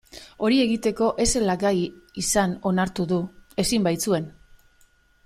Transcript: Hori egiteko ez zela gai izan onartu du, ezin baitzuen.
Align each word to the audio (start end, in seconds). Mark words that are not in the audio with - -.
Hori 0.45 0.55
egiteko 0.61 1.09
ez 1.25 1.27
zela 1.39 1.55
gai 1.65 1.73
izan 2.23 2.57
onartu 2.71 3.05
du, 3.13 3.21
ezin 3.65 3.87
baitzuen. 3.89 4.31